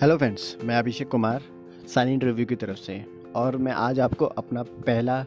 Hello 0.00 0.16
friends 0.18 0.56
मैं 0.64 0.76
Abhishek 0.76 1.08
Kumar 1.08 1.42
silent 1.88 2.24
review 2.24 2.44
की 2.46 2.54
तरफ़ 2.54 2.76
से, 2.76 3.04
और 3.36 3.56
मैं 3.56 3.72
आज 3.72 4.00
आपको 4.00 4.24
अपना 4.24 4.62
पहला 4.62 5.22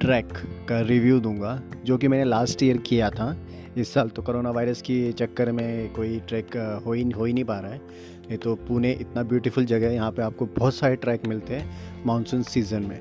ट्रैक 0.00 0.32
का 0.68 0.80
रिव्यू 0.80 1.18
दूँगा, 1.20 1.62
जो 1.84 1.98
कि 1.98 2.08
मैंने 2.08 2.24
लास्ट 2.24 2.62
ईयर 2.62 2.76
किया 2.78 3.10
था। 3.10 3.36
इस 3.76 3.92
साल 3.94 4.08
तो 4.08 4.22
कोरोना 4.22 4.50
वायरस 4.50 4.82
की 4.82 5.12
चक्कर 5.12 5.52
में 5.52 5.92
कोई 5.92 6.18
ट्रैक 6.28 6.56
हो 6.86 6.92
ही 6.92 7.02
हो 7.10 7.24
ही 7.24 7.32
नहीं 7.32 7.44
पा 7.44 7.58
रहा 7.60 7.72
है। 7.72 7.78
नहीं 7.78 8.38
तो 8.38 8.54
पुणे 8.58 8.92
इतना 8.92 9.22
ब्यूटीफुल 9.22 9.64
जगह 9.64 9.86
है, 9.86 9.94
यहाँ 9.94 10.10
पे 10.10 10.22
आपको 10.22 10.46
बहुत 10.58 10.74
सारे 10.74 10.96
ट्रैक 10.96 11.26
मिलते 11.26 11.54
हैं 11.54 12.04
मानसून 12.06 12.42
सीज़न 12.42 12.82
में। 12.82 12.98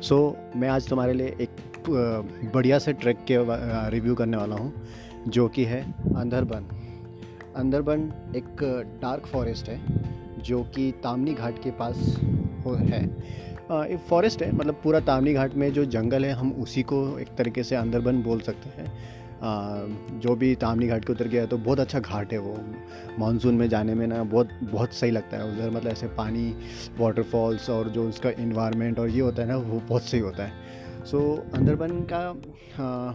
सो 0.00 0.36
मैं 0.56 0.68
आज 0.68 0.88
तुम्हारे 0.88 1.12
लिए 1.12 1.36
एक 1.40 2.50
बढ़िया 2.54 2.78
से 2.78 2.92
ट्रैक 2.94 3.24
के 3.30 3.36
रिव्यू 3.90 4.14
करने 4.14 4.36
वाला 4.36 4.56
हूँ, 4.56 4.72
जो 5.28 5.48
कि 5.48 5.64
है 5.64 5.82
अंदरबन। 6.16 6.76
अंदरबन 7.56 8.12
एक 8.36 8.62
डार्क 9.02 9.26
फॉरेस्ट 9.26 9.68
है। 9.68 10.16
जो 10.40 10.62
कि 10.74 10.90
तामनी 11.02 11.34
घाट 11.34 11.62
के 11.62 11.70
पास 11.70 12.16
हो 12.64 12.74
है। 12.74 13.04
एक 13.84 13.98
फॉरेस्ट 14.08 14.42
है 14.42 14.50
मतलब 14.52 14.80
पूरा 14.84 15.00
तामनी 15.00 15.32
घाट 15.34 15.54
में 15.54 15.72
जो 15.72 15.84
जंगल 15.86 16.24
है 16.24 16.32
हम 16.32 16.52
उसी 16.52 16.82
को 16.82 17.18
एक 17.18 17.28
तरीके 17.38 17.62
से 17.62 17.76
अंदरबन 17.76 18.22
बोल 18.22 18.40
सकते 18.40 18.80
हैं। 18.80 20.20
जो 20.20 20.34
भी 20.36 20.54
तामनी 20.54 20.86
घाट 20.86 21.04
के 21.04 21.12
उतर 21.12 21.28
गया 21.28 21.44
तो 21.46 21.56
बहुत 21.58 21.80
अच्छा 21.80 22.00
घाट 22.00 22.32
है 22.32 22.38
वो। 22.38 22.56
मानसून 23.18 23.54
में 23.54 23.68
जाने 23.68 23.94
में 23.94 24.06
ना 24.06 24.22
बहुत 24.24 24.48
बहुत 24.62 24.92
सही 24.92 25.10
लगता 25.10 25.36
है। 25.36 25.52
उधर 25.52 25.70
मतलब 25.70 25.90
ऐसे 25.92 26.06
पानी 26.16 26.54
वाटरफॉल्स 26.98 27.68
और 27.70 27.88
जो 27.88 28.08
उसका 28.08 28.30
इन्वायरमेंट 28.38 28.98
और 28.98 29.08
ये 29.08 29.20
होता 29.20 29.42
है 29.42 29.48
ना 29.48 29.56
वो 29.56 29.80
बहुत 29.80 30.02
सही 30.02 30.20
होता 30.20 30.44
है। 30.44 31.04
सो 31.04 31.18
so, 31.18 31.54
अंदरबन 31.54 31.90
का 32.12 32.18
आ, 32.78 33.14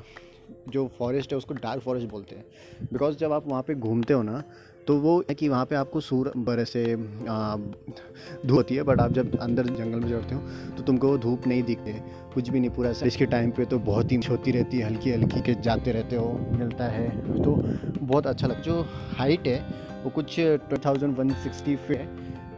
जो 0.70 0.88
फॉरेस्ट 0.98 1.32
है, 1.32 1.38
उसको 1.38 1.54
डार्क 1.54 1.82
फॉरेस्ट 1.82 2.10
बोलते 2.10 2.36
हैं। 2.36 2.46
बिकॉज़ 2.94 3.18
जब 3.18 3.32
आप 3.32 3.48
वहाँ 3.48 3.62
पे 3.62 3.76
घूमते 3.76 4.14
हो 4.14 4.22
ना 4.24 4.44
तो 4.88 4.96
वो 5.00 5.18
है 5.30 5.34
कि 5.36 5.48
वहाँ 5.50 5.66
पे 5.66 5.76
आपको 5.76 6.00
सूर 6.02 6.32
बड़े 6.38 6.64
से 6.66 6.84
धूप 6.96 8.52
होती 8.52 8.76
है 8.76 8.84
बट 8.84 9.00
आप 9.00 9.12
जब 9.12 9.38
अंदर 9.40 9.66
जंगल 9.66 10.00
में 10.00 10.10
चढ़ते 10.10 10.36
हो 10.36 10.42
तो 10.78 10.84
तुमको 10.84 11.08
वो 11.08 11.18
धूप 11.18 11.48
नहीं 11.48 11.64
दिखते। 11.64 11.94
कुछ 12.34 12.50
भी 12.50 12.60
नहीं, 12.60 12.70
पूरा 12.70 12.90
इसके 13.06 13.26
टाइम 13.26 13.52
पे 13.52 13.66
तो 13.66 13.80
बहुत 13.82 14.12
ही 14.12 14.20
होती 14.30 14.52
रहती 14.52 14.78
है 14.78 14.86
हल्की 14.86 15.12
हल्की 15.12 15.42
के 15.42 15.54
जाते 15.62 15.92
रहते 15.92 16.16
हो, 16.16 16.32
मिलता 16.52 16.86
है। 16.86 17.42
तो 17.44 17.56
बहुत 18.02 18.28
अच्छा 18.28 18.48
लगता 18.48 18.62
जो 18.62 18.82
हाइट 19.18 19.48
है, 19.48 19.60
वो 20.04 20.10
कुछ 20.10 20.40
टू 20.40 20.78
थाउज़ेंड 20.86 21.18
वन 21.18 21.34
सिक्सटी 21.44 21.78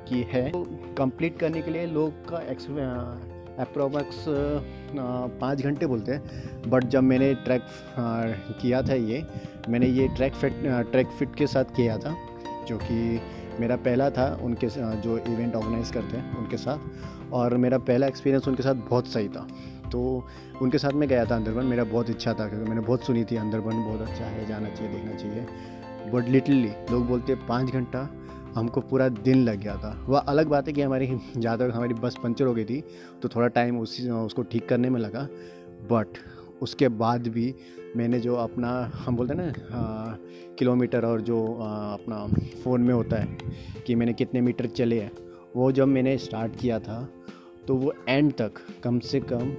की 0.07 0.21
है। 0.31 0.49
तो 0.51 0.63
कंप्लीट 0.97 1.39
करने 1.39 1.61
के 1.61 1.71
लिए 1.71 1.85
लोग 1.87 2.27
का 2.29 2.41
अप्रोमक्स 3.59 4.25
पाँच 5.41 5.61
घंटे 5.61 5.85
बोलते 5.85 6.11
हैं। 6.11 6.69
बट 6.69 6.83
जब 6.85 7.03
मैंने 7.03 7.33
ट्रैक 7.45 7.65
किया 8.61 8.81
था 8.81 8.93
ये, 8.93 9.23
मैंने 9.69 9.87
ये 9.87 10.07
ट्रैक 10.15 10.33
फिट 10.33 10.61
ट्रैक 10.91 11.07
फिट 11.09 11.35
के 11.35 11.47
साथ 11.47 11.75
किया 11.75 11.97
था, 11.97 12.15
जो 12.67 12.77
कि 12.77 13.21
मेरा 13.59 13.75
पहला 13.77 14.09
था 14.09 14.27
उनके 14.43 14.67
जो 14.69 15.17
इवेंट 15.17 15.55
ऑर्गेनाइज 15.55 15.91
करते 15.91 16.17
हैं 16.17 16.37
उनके 16.37 16.57
साथ, 16.57 17.31
और 17.33 17.57
मेरा 17.57 17.77
पहला 17.79 18.07
एक्सपीरियंस 18.07 18.47
उनके 18.47 18.63
साथ 18.63 18.75
बहुत 18.89 19.07
सही 19.07 19.27
था। 19.29 19.47
तो 19.91 20.27
उनके 20.61 20.77
साथ 20.77 20.91
मैं 20.91 21.07
गया 21.09 21.25
था 21.25 21.35
अंदरबन, 21.35 21.65
मेरा 21.65 21.83
बहुत 21.85 22.09
इच्छा 22.09 22.33
था, 22.33 22.47
क्योंकि 22.49 22.69
मैंने 22.69 22.81
बहुत 22.81 23.03
सुनी 23.03 23.23
थी, 23.23 23.35
अंदरबन 23.37 23.83
बहुत 23.83 24.01
अच्छा 24.01 24.25
है, 24.25 24.45
जाना 24.47 24.69
चाहिए, 24.69 24.93
देखना 24.93 25.15
चाहिए। 25.15 26.11
बट 26.11 26.27
लिटरली 26.29 26.71
लोग 26.91 27.07
बोलते 27.07 27.35
पाँच 27.47 27.71
घंटा 27.71 28.07
हमको 28.55 28.81
पूरा 28.81 29.07
दिन 29.09 29.43
लग 29.43 29.59
गया 29.59 29.75
था। 29.77 29.91
वह 30.07 30.19
अलग 30.19 30.47
बात 30.49 30.67
है 30.67 30.73
कि 30.73 30.81
हमारी 30.81 31.07
ज़्यादा 31.37 31.65
हमारी 31.73 31.93
बस 31.95 32.15
पंचर 32.23 32.45
हो 32.45 32.53
गई 32.53 32.65
थी 32.65 32.81
तो 33.21 33.29
थोड़ा 33.29 33.47
टाइम 33.49 33.79
उसी 33.79 34.09
उसको 34.11 34.43
ठीक 34.43 34.67
करने 34.69 34.89
में 34.89 34.99
लगा। 34.99 35.27
बट 35.91 36.17
उसके 36.61 36.87
बाद 36.89 37.27
भी 37.27 37.53
मैंने 37.95 38.19
जो 38.19 38.35
अपना 38.35 38.69
हम 38.95 39.15
बोलते 39.15 39.33
हैं 39.33 39.41
ना 39.41 40.17
किलोमीटर 40.59 41.05
और 41.05 41.21
जो 41.21 41.43
आ, 41.55 41.93
अपना 41.93 42.25
फ़ोन 42.63 42.81
में 42.81 42.93
होता 42.93 43.17
है 43.17 43.37
कि 43.87 43.95
मैंने 43.95 44.13
कितने 44.13 44.41
मीटर 44.41 44.65
चले 44.69 44.99
हैं 45.01 45.11
वो 45.55 45.71
जब 45.71 45.87
मैंने 45.87 46.17
स्टार्ट 46.17 46.55
किया 46.59 46.79
था 46.79 47.07
तो 47.67 47.75
वो 47.75 47.93
एंड 48.09 48.31
तक 48.33 48.53
कम 48.83 48.99
से 49.01 49.19
कम 49.23 49.51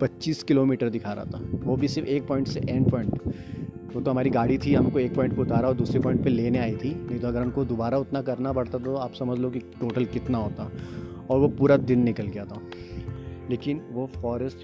25 0.00 0.42
किलोमीटर 0.42 0.88
दिखा 0.90 1.12
रहा 1.12 1.24
था। 1.24 1.40
वो 1.64 1.76
भी 1.76 1.88
सिर्फ़ 1.88 2.08
एक 2.08 2.26
पॉइंट 2.28 2.48
से 2.48 2.60
एंड 2.60 2.90
पॉइंट 2.90 3.61
वो 3.94 4.00
तो 4.00 4.10
हमारी 4.10 4.30
गाड़ी 4.30 4.58
थी, 4.58 4.74
हमको 4.74 4.98
एक 4.98 5.14
पॉइंट 5.14 5.32
पर 5.32 5.42
उतारा 5.42 5.68
और 5.68 5.74
दूसरे 5.74 6.00
पॉइंट 6.00 6.24
पे 6.24 6.30
लेने 6.30 6.58
आई 6.58 6.76
थी। 6.76 7.06
नहीं 7.06 7.20
तो 7.20 7.28
अगर 7.28 7.42
हमको 7.42 7.64
दोबारा 7.64 7.98
उतना 7.98 8.22
करना 8.22 8.52
पड़ता 8.52 8.78
तो 8.78 8.94
आप 8.94 9.14
समझ 9.14 9.38
लो 9.38 9.50
कि 9.50 9.58
टोटल 9.58 10.04
कितना 10.04 10.38
होता। 10.38 10.72
और 11.30 11.38
वो 11.38 11.48
पूरा 11.48 11.76
दिन 11.76 12.02
निकल 12.02 12.26
गया 12.26 12.44
था। 12.44 12.60
लेकिन 13.50 13.80
वो 13.92 14.06
फॉरेस्ट 14.06 14.58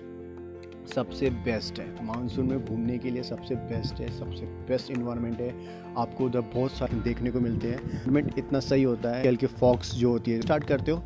सबसे 0.94 1.31
बेस्ट 1.31 1.81
है। 1.81 2.06
मानसून 2.06 2.47
में 2.47 2.67
घूमने 2.67 2.99
के 2.99 3.11
लिए 3.11 3.22
सबसे 3.22 3.55
बेस्ट 3.55 3.94
है, 3.94 4.19
सबसे 4.19 4.44
बेस्ट 4.47 4.91
इन्वायरमेंट 4.91 5.41
है। 5.41 5.55
आपको 5.99 6.25
उधर 6.25 6.41
बहुत 6.41 6.71
सारे 6.71 7.00
देखने 7.00 7.31
को 7.31 7.41
मिलते 7.41 7.69
हैं। 7.69 7.83
इन्वायरमेंट 7.83 8.38
इतना 8.38 8.61
सही 8.61 8.83
होता 8.83 9.17
है। 9.17 9.37
कि 9.37 9.47
फॉक्स 9.47 9.94
जो 9.94 10.11
होती 10.11 10.31
है 10.31 10.41
स्टार्ट 10.41 10.65
करते 10.65 10.91
हो 10.91 11.03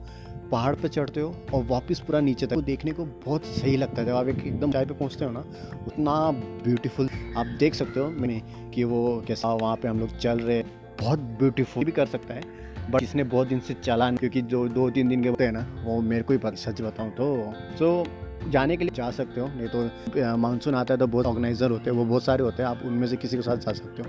पहाड़ 0.53 0.75
पर 0.75 0.89
चढ़ते 0.89 1.21
हो 1.21 1.35
और 1.55 1.65
वापस 1.65 2.01
पूरा 2.01 2.21
नीचे 2.21 2.47
तक। 2.47 2.59
देखने 2.63 2.93
को 2.93 3.05
बहुत 3.27 3.45
सही 3.45 3.77
लगता 3.77 4.01
है। 4.01 4.07
जब 4.07 4.15
आप 4.15 4.29
एक 4.29 4.39
एकदम 4.39 4.73
चाय 4.73 4.85
पे 4.85 4.95
पहुँचते 4.95 5.25
हो 5.25 5.31
ना, 5.31 5.45
उतना 5.87 6.31
ब्यूटीफुल 6.65 7.09
आप 7.37 7.47
देख 7.59 7.75
सकते 7.75 8.01
हो 8.01 8.09
मैंने 8.11 8.41
कि 8.75 8.85
वो 8.85 9.23
कैसा 9.29 9.53
वहाँ 9.55 9.77
पे 9.77 9.89
हम 9.89 10.01
लोग 10.01 10.17
चल 10.19 10.39
रहे 10.39 10.63
बहुत 11.01 11.19
ब्यूटीफुल 11.39 11.85
भी 11.85 11.93
कर 11.93 12.07
सकता 12.07 12.35
है 12.35 12.43
बट 12.91 13.03
इसने 13.03 13.25
बहुत 13.25 13.49
दिन 13.49 13.61
से 13.61 13.75
चला 13.75 14.11
क्योंकि 14.13 14.43
जो 14.43 14.67
दो 14.69 14.89
तीन 14.91 15.09
दिन 15.09 15.23
के 15.23 15.29
होते 15.29 15.45
हैं 15.45 15.53
ना, 15.53 15.67
वो 15.85 16.01
मेरे 16.01 16.23
को 16.23 16.35
ही 16.35 16.57
सच 16.57 16.81
बताऊँ 16.83 17.11
तो। 17.11 17.53
सो 17.79 18.05
जाने 18.51 18.77
के 18.77 18.85
लिए 18.85 18.95
जा 18.95 19.11
सकते 19.11 19.41
हो। 19.41 19.47
नहीं 19.49 19.69
तो 19.69 20.37
मानसून 20.39 20.75
आता 20.75 20.95
है 20.95 20.99
तो 21.01 21.07
बहुत 21.07 21.27
ऑर्गेनाइज़र 21.27 21.71
होते 21.71 21.91
हैं, 21.91 21.97
वो 21.97 22.05
बहुत 22.05 22.25
सारे 22.25 22.45
होते 22.45 22.63
हैं, 22.63 22.71
आप 22.71 22.81
उनमें 22.85 23.07
से 23.09 23.17
किसी 23.17 23.37
के 23.37 23.43
साथ 23.43 23.57
जा 23.57 23.73
सकते 23.73 24.03
हो। 24.03 24.09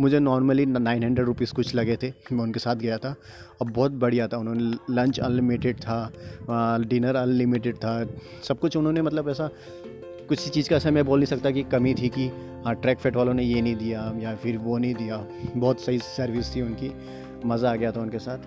मुझे 0.00 0.18
नॉर्मली 0.18 0.66
नाइन 0.66 1.04
हंड्रेड 1.04 1.26
रुपीज़ 1.26 1.52
कुछ 1.54 1.74
लगे 1.74 1.96
थे, 2.02 2.12
मैं 2.32 2.42
उनके 2.42 2.60
साथ 2.60 2.76
गया 2.76 2.98
था। 2.98 3.14
और 3.60 3.70
बहुत 3.70 3.92
बढ़िया 3.94 4.28
था, 4.28 4.36
उन्होंने 4.36 4.94
लंच 4.94 5.20
अनलिमिटेड 5.20 5.80
था 5.80 6.12
डिनर 6.80 7.16
अनलिमिटेड 7.16 7.76
था, 7.76 8.04
सब 8.44 8.58
कुछ 8.58 8.76
उन्होंने 8.76 9.02
मतलब 9.02 9.28
ऐसा 9.28 9.50
कुछ 10.28 10.48
चीज़ 10.48 10.68
का 10.70 10.76
ऐसा 10.76 10.90
मैं 10.90 11.04
बोल 11.04 11.18
नहीं 11.18 11.26
सकता 11.26 11.50
कि 11.50 11.62
कमी 11.62 11.94
थी 11.94 12.08
कि 12.08 12.26
हाँ 12.64 12.74
ट्रैक 12.74 12.98
फेट 12.98 13.16
वालों 13.16 13.34
ने 13.34 13.42
ये 13.42 13.60
नहीं 13.62 13.76
दिया 13.76 14.12
या 14.18 14.34
फिर 14.36 14.56
वो 14.58 14.78
नहीं 14.78 14.94
दिया। 14.94 15.16
बहुत 15.56 15.80
सही 15.80 15.98
सर्विस 15.98 16.54
थी 16.56 16.60
उनकी, 16.62 16.90
मज़ा 17.46 17.70
आ 17.70 17.74
गया 17.74 17.92
था 17.92 18.00
उनके 18.00 18.18
साथ। 18.18 18.38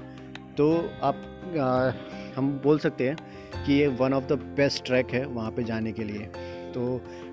तो 0.57 0.67
आप 1.03 1.16
आ, 1.59 1.91
हम 2.35 2.51
बोल 2.63 2.79
सकते 2.79 3.07
हैं 3.09 3.63
कि 3.66 3.73
ये 3.73 3.88
one 4.00 4.13
of 4.13 4.23
the 4.23 4.33
best 4.57 4.85
track 4.85 5.11
है 5.11 5.25
वहाँ 5.25 5.51
पे 5.51 5.63
जाने 5.63 5.91
के 5.91 6.03
लिए। 6.03 6.25
तो 6.73 6.81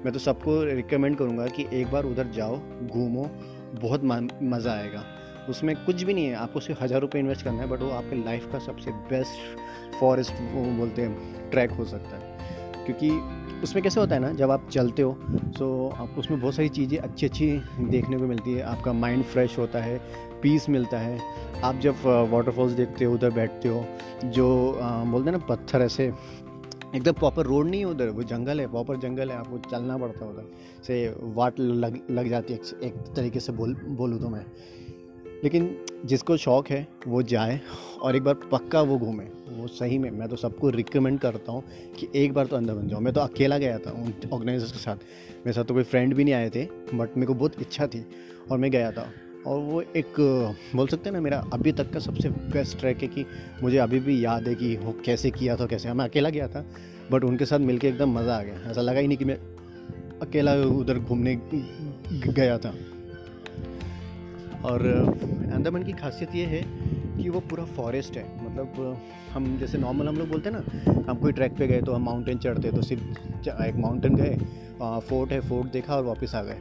मैं 0.05 0.12
तो 0.12 0.19
सबको 0.19 0.62
रिकमेंड 0.65 1.17
करूँगा 1.17 1.47
कि 1.47 1.67
एक 1.73 1.91
बार 1.93 2.05
उधर 2.05 2.27
जाओ 2.27 2.59
घूमो 2.87 3.31
बहुत 3.75 4.05
मज़ा 4.05 4.72
आएगा। 4.72 5.05
उसमें 5.49 5.75
कुछ 5.77 6.03
भी 6.03 6.15
नहीं 6.15 6.27
है 6.27 6.34
आपको 6.34 6.61
सिर्फ़ 6.61 6.83
हज़ार 6.83 7.01
रुपये 7.01 7.21
इन्वेस्ट 7.21 7.45
करना 7.45 7.62
है 7.62 7.69
बट 7.69 7.81
वो 7.81 7.91
आपके 7.91 8.25
लाइफ 8.25 8.49
का 8.53 8.59
सबसे 8.59 8.91
बेस्ट 9.11 9.95
फॉरेस्ट 10.01 10.33
बोलते 10.33 11.03
हैं 11.03 11.51
ट्रैक 11.51 11.71
हो 11.71 11.84
सकता 11.84 12.17
है। 12.17 12.84
क्योंकि 12.84 13.09
उसमें 13.62 13.83
कैसे 13.84 14.00
होता 14.00 14.15
है 14.15 14.21
ना 14.21 14.31
जब 14.34 14.50
आप 14.50 14.69
चलते 14.71 15.03
हो 15.03 15.12
तो 15.59 15.89
आप 15.91 16.15
उसमें 16.19 16.41
बहुत 16.41 16.55
सारी 16.55 16.69
चीज़ें 16.69 16.99
अच्छी 16.99 17.27
अच्छी 17.27 17.47
देखने 17.81 18.17
को 18.19 18.27
मिलती 18.27 18.53
है। 18.53 18.62
आपका 18.65 18.93
माइंड 18.93 19.25
फ्रेश 19.25 19.59
होता 19.59 19.78
है 19.78 19.99
पीस 20.43 20.69
मिलता 20.69 20.99
है। 20.99 21.19
आप 21.65 21.78
जब 21.78 22.03
वाटरफॉल्स 22.31 22.72
देखते 22.72 23.05
हो 23.05 23.15
उधर 23.15 23.31
बैठते 23.31 23.69
हो 23.69 23.84
जो 24.27 24.47
बोलते 25.06 25.31
हैं 25.31 25.37
ना 25.39 25.45
पत्थर 25.47 25.83
ऐसे 25.83 26.12
एकदम 26.95 27.12
प्रॉपर 27.12 27.47
रोड 27.47 27.67
नहीं 27.67 27.81
है 27.81 27.87
उधर 27.87 28.09
वो 28.09 28.22
जंगल 28.25 28.61
है 28.61 28.67
प्रॉपर 28.71 28.97
जंगल 29.01 29.31
है 29.31 29.37
आपको 29.37 29.59
चलना 29.71 29.99
पड़ता 29.99 30.25
है 30.25 30.31
उधर। 30.31 30.51
से 30.87 30.97
वाट 31.34 31.61
लग 31.61 31.99
लग 32.11 32.28
जाती 32.28 32.53
है 32.53 32.59
एक, 32.59 32.83
एक 32.84 33.15
तरीके 33.17 33.41
से 33.41 33.53
बोल 33.53 33.75
बोलूँ 33.91 34.21
तो 34.21 34.28
मैं। 34.28 34.45
लेकिन 35.44 35.76
जिसको 36.04 36.36
शौक़ 36.36 36.72
है, 36.72 36.86
वो 37.06 37.22
जाए 37.22 37.60
और 38.03 38.16
एक 38.16 38.22
बार 38.22 38.34
पक्का 38.53 38.80
वो 38.82 38.98
घूमे। 38.98 39.25
वो 39.53 39.66
सही 39.69 39.98
में, 39.98 40.10
मैं 40.10 40.28
तो 40.28 40.36
सबको 40.36 40.70
रिकमेंड 40.70 41.19
करता 41.20 41.53
हूँ 41.53 41.62
कि 41.98 42.08
एक 42.14 42.32
बार 42.34 42.47
तो 42.47 42.56
अंदर 42.56 42.75
बन 42.75 42.88
जाओ। 42.88 43.00
मैं 43.00 43.12
तो 43.14 43.20
अकेला 43.20 43.58
गया 43.58 43.78
था 43.78 43.91
उन 43.92 44.14
ऑर्गेनाइजर्स 44.32 44.72
के 44.72 44.78
साथ। 44.78 44.97
मेरे 45.36 45.53
साथ 45.53 45.64
तो 45.64 45.75
कोई 45.75 45.82
फ्रेंड 45.82 46.14
भी 46.14 46.25
नहीं 46.25 46.34
आए 46.34 46.50
थे 46.50 46.64
बट 46.94 47.16
मेरे 47.16 47.26
को 47.26 47.34
बहुत 47.34 47.60
इच्छा 47.60 47.86
थी 47.86 48.04
और 48.50 48.58
मैं 48.58 48.70
गया 48.70 48.91
था। 48.92 49.08
और 49.47 49.59
वो 49.60 49.80
एक, 49.80 50.15
बोल 50.77 50.86
सकते 50.86 51.09
हैं 51.09 51.15
ना, 51.15 51.21
मेरा 51.21 51.39
अभी 51.53 51.72
तक 51.72 51.91
का 51.92 52.00
सबसे 52.00 52.28
बेस्ट 52.28 52.78
ट्रैक 52.78 53.03
है 53.03 53.09
कि 53.09 53.24
मुझे 53.62 53.78
अभी 53.78 54.00
भी 54.00 54.24
याद 54.24 54.48
है 54.48 54.54
कि 54.54 54.77
वो 54.77 54.95
कैसे 55.04 55.30
किया 55.30 55.56
था, 55.56 55.66
कैसे। 55.66 55.92
मैं 55.92 56.04
अकेला 56.04 56.30
गया 56.30 56.48
था 56.48 56.65
बट 57.10 57.24
उनके 57.24 57.45
साथ 57.45 57.59
मिलके 57.59 57.88
एकदम 57.88 58.18
मज़ा 58.18 58.36
आ 58.36 58.42
गया। 58.42 58.71
ऐसा 58.71 58.80
लगा 58.80 59.00
ही 59.00 59.06
नहीं 59.06 59.18
कि 59.18 59.24
मैं 59.24 59.36
अकेला 60.21 60.54
उधर 60.54 60.98
घूमने 60.98 61.34
गया 62.27 62.59
था। 62.59 62.74
और 64.64 64.86
अंडमान 65.53 65.82
की 65.82 65.92
खासियत 65.92 66.34
ये 66.34 66.44
है 66.47 66.62
कि 67.16 67.28
वो 67.28 67.41
पूरा 67.41 67.64
फॉरेस्ट 67.76 68.16
है। 68.16 68.24
मतलब 68.44 68.98
हम 69.32 69.56
जैसे 69.59 69.78
नॉर्मल 69.78 70.09
हम 70.09 70.16
लोग 70.16 70.28
बोलते 70.28 70.50
हैं 70.50 70.56
ना 70.56 71.03
हम 71.10 71.18
कोई 71.18 71.32
ट्रैक 71.32 71.56
पे 71.59 71.66
गए 71.66 71.80
तो 71.82 71.92
हम 71.92 72.04
माउंटेन 72.04 72.38
चढ़ते 72.38 72.70
तो 72.72 72.82
सिर्फ़ 72.82 73.48
एक 73.62 73.76
माउंटेन 73.76 74.14
गए 74.16 74.36
फोर्ट 75.09 75.32
है 75.32 75.41
फोर्ट 75.41 75.72
देखा 75.72 75.97
और 75.97 76.04
वापस 76.04 76.34
आ 76.34 76.42
गए। 76.42 76.59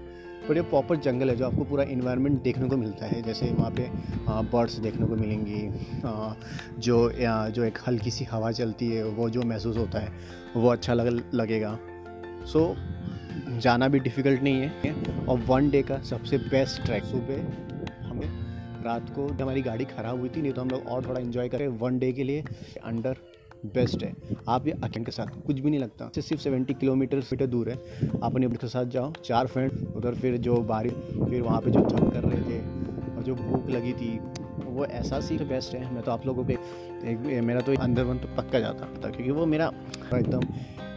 पर 0.48 0.56
ये 0.58 0.62
प्रॉपर 0.64 0.96
जंगल 0.98 1.30
है 1.30 1.36
जो 1.36 1.46
आपको 1.46 1.64
पूरा 1.64 1.84
इन्वायरमेंट 1.86 2.42
देखने 2.44 2.70
को 2.70 2.78
मिलता 2.78 3.06
है। 3.06 3.22
जैसे 3.22 3.52
वहाँ 3.52 3.72
पे 3.72 3.88
बर्ड्स 4.52 4.78
देखने 4.80 5.08
को 5.08 5.16
मिलेंगी 5.16 5.62
जो 6.80 6.98
जो 7.52 7.64
एक 7.64 7.78
हल्की 7.88 8.12
सी 8.12 8.26
हवा 8.26 8.52
चलती 8.52 8.88
है 8.88 9.04
वो 9.10 9.30
जो 9.30 9.42
महसूस 9.44 9.78
होता 9.78 10.00
है 10.00 10.12
वो 10.56 10.70
अच्छा 10.70 10.94
लग 10.94 11.22
लगेगा। 11.34 11.78
सो 12.44 12.60
so, 12.60 13.60
जाना 13.60 13.88
भी 13.88 14.00
डिफ़िकल्ट 14.00 14.42
नहीं 14.44 14.62
है। 14.62 14.96
और 15.26 15.40
वन 15.40 15.70
डे 15.70 15.82
का 15.82 15.98
सबसे 16.04 16.38
बेस्ट 16.38 16.82
ट्रैक 16.86 17.04
सुबह 17.04 17.81
रात 18.82 19.10
को 19.16 19.28
हमारी 19.34 19.62
गाड़ी 19.62 19.86
ख़राब 19.88 20.20
हुई 20.20 20.30
थी, 20.30 20.42
नहीं 20.42 20.52
तो 20.54 20.62
हम 20.62 20.70
लोग 20.70 20.88
और 20.88 21.06
थोड़ा 21.06 21.20
इन्जॉय 21.22 21.50
करें 21.50 21.68
वन 21.80 22.00
डे 22.00 22.12
के 22.12 22.24
लिए 22.24 22.44
अंडर 22.84 23.18
बेस्ट 23.66 24.04
है। 24.04 24.14
आप 24.50 24.68
ये 24.68 24.74
अकेले 24.74 25.06
के 25.06 25.12
साथ 25.12 25.42
कुछ 25.46 25.60
भी 25.60 25.70
नहीं 25.70 25.80
लगता। 25.80 26.10
से 26.16 26.22
सिर्फ़ 26.22 26.42
सेवेंटी 26.44 26.74
किलोमीटर 26.74 27.18
मीटर 27.32 27.46
दूर 27.48 27.70
है। 27.70 27.76
आप 28.06 28.24
अपने 28.26 28.48
के 28.48 28.68
साथ 28.68 28.86
जाओ, 28.88 29.12
चार 29.26 29.48
फ्रेंड 29.48 29.72
उधर 29.96 30.16
फिर 30.16 30.38
जो 30.40 30.56
बारिश 30.64 30.94
फिर 30.94 31.42
वहाँ 31.42 31.60
पे 31.62 31.72
जो 31.72 31.82
थक 31.82 32.12
कर 32.14 32.24
रहे 32.24 32.42
थे, 32.42 32.60
और 33.12 33.24
जो 33.24 33.36
भूख 33.36 33.70
लगी 33.70 33.94
थी, 33.94 34.18
वो 34.66 34.86
एहसास 34.86 35.30
ही 35.32 35.38
बेस्ट 35.38 35.76
है। 35.76 35.94
मैं 35.94 36.04
तो 36.04 36.12
आप 36.12 36.26
लोगों 36.26 36.46
पे, 36.46 36.54
एक 36.54 37.42
मेरा 37.44 37.62
तो 37.62 37.74
अंदर 37.74 38.04
वन 38.04 38.18
तो 38.18 38.28
पक्का 38.38 38.60
जाता 38.60 38.86
था, 38.98 39.10
क्योंकि 39.10 39.32
वो 39.32 39.46
मेरा 39.46 39.72
एकदम 40.14 40.42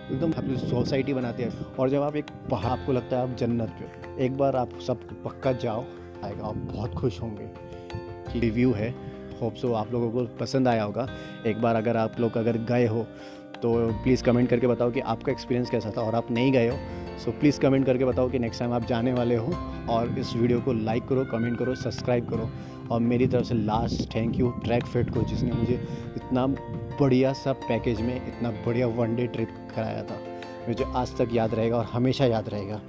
एकदम 0.05 0.33
अपनी 0.33 0.57
सोसाइटी 0.61 1.15
बनाते 1.15 1.43
हैं। 1.43 1.75
और 1.75 1.91
जब 1.91 2.03
आप 2.03 2.17
एक 2.17 2.31
पहाड़, 2.51 2.73
आपको 2.73 2.93
लगता 2.93 3.17
है 3.17 3.23
आप 3.23 3.37
जन्नत 3.37 3.77
पे 3.79 4.25
एक 4.25 4.37
बार 4.37 4.57
आप 4.57 4.79
सब 4.87 5.07
पक्का 5.25 5.53
जाओ 5.59 5.85
आएगा, 6.25 6.47
आप 6.47 6.57
बहुत 6.57 6.95
खुश 6.95 7.21
होंगे। 7.23 8.41
रिव्यू 8.41 8.73
है। 8.73 8.95
होप 9.43 9.55
सो 9.55 9.73
आप 9.73 9.93
लोगों 9.93 10.11
को 10.11 10.25
पसंद 10.37 10.69
आया 10.69 10.83
होगा। 10.83 11.07
एक 11.47 11.61
बार 11.63 11.77
अगर 11.77 11.97
आप 11.97 12.21
लोग 12.21 12.37
अगर 12.37 12.57
गए 12.65 12.87
हो 12.87 13.07
तो 13.55 13.73
प्लीज़ 14.03 14.23
कमेंट 14.25 14.49
करके 14.49 14.67
बताओ 14.67 14.91
कि 14.91 15.01
आपका 15.01 15.33
एक्सपीरियंस 15.33 15.71
कैसा 15.71 15.91
था। 15.91 16.03
और 16.03 16.15
आप 16.15 16.31
नहीं 16.31 16.53
गए 16.53 16.69
हो 16.69 16.77
सो 17.19 17.31
प्लीज़ 17.31 17.61
कमेंट 17.61 17.87
करके 17.87 18.05
बताओ 18.05 18.29
कि 18.31 18.39
नेक्स्ट 18.39 18.61
टाइम 18.61 18.73
आप 18.73 18.85
जाने 18.85 19.13
वाले 19.13 19.37
हो। 19.37 19.53
और 19.91 20.19
इस 20.19 20.35
वीडियो 20.37 20.61
को 20.61 20.73
लाइक 20.73 21.05
करो 21.09 21.25
कमेंट 21.25 21.59
करो 21.59 21.75
सब्सक्राइब 21.75 22.29
करो। 22.31 22.51
और 22.91 23.01
मेरी 23.01 23.27
तरफ़ 23.27 23.45
से 23.45 23.55
last 23.55 24.15
thank 24.15 24.39
you 24.39 24.51
track 24.65 24.85
fit 24.85 25.11
को, 25.11 25.23
जिसने 25.23 25.53
मुझे 25.53 25.75
इतना 26.17 26.47
बढ़िया 27.01 27.33
सा 27.33 27.53
पैकेज 27.53 28.01
में 28.01 28.17
इतना 28.17 28.51
बढ़िया 28.51 28.87
वन 28.87 29.17
डे 29.17 29.27
ट्रिप 29.27 29.49
कराया 29.77 30.03
था। 30.03 30.19
मुझे 30.69 30.85
आज 30.85 31.17
तक 31.17 31.29
याद 31.33 31.55
रहेगा 31.55 31.77
और 31.77 31.85
हमेशा 31.85 32.27
याद 32.27 32.49
रहेगा। 32.49 32.81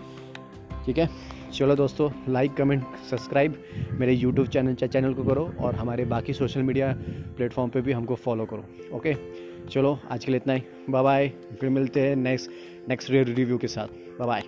ठीक 0.86 0.98
है? 0.98 1.10
चलो 1.56 1.75
दोस्तों 1.75 2.10
लाइक 2.34 2.54
कमेंट 2.54 2.84
सब्सक्राइब 3.10 3.54
मेरे 4.00 4.13
यूट्यूब 4.13 4.48
चैनल 4.48 4.74
चैनल 4.75 5.13
को 5.13 5.24
करो 5.24 5.44
और 5.60 5.75
हमारे 5.75 6.06
बाकी 6.06 6.34
सोशल 6.34 6.63
मीडिया 6.63 6.92
प्लेटफॉर्म 7.38 7.69
पे 7.69 7.81
भी 7.81 7.92
हमको 7.92 8.16
फॉलो 8.16 8.46
करो 8.46 8.98
ओके 8.98 9.13
चलो, 9.69 9.98
आज 10.12 10.25
के 10.25 10.31
लिए 10.31 10.38
इतना 10.38 10.54
ही। 10.54 10.62
बाय 10.90 11.04
बाय 11.04 11.31
फिर 11.62 11.69
मिलते 11.69 12.02
हैं 12.02 12.16
नेक्स्ट 12.16 12.52
नेक्स्ट 12.90 13.12
रिव्यू 13.12 13.57
के 13.57 13.68
साथ। 13.68 13.88
Bye 14.19 14.28
bye 14.28 14.44